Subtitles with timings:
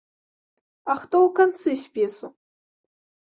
[0.91, 2.27] А хто ў канцы спісу?